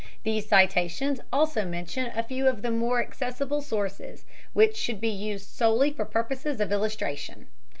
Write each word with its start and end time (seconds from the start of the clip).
These 0.23 0.49
citations 0.49 1.19
also 1.31 1.63
mention 1.63 2.07
a 2.15 2.23
few 2.23 2.47
of 2.47 2.63
the 2.63 2.71
more 2.71 2.99
accessible 3.03 3.61
sources, 3.61 4.25
which 4.53 4.75
should 4.75 4.99
be 4.99 5.09
used 5.09 5.47
solely 5.47 5.93
for 5.93 6.05
purposes 6.05 6.59
of 6.59 6.71
illustration. 6.71 7.45